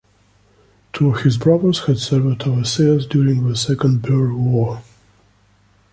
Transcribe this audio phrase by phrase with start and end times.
[0.93, 4.81] Two of his brothers had served overseas during the Second Boer War.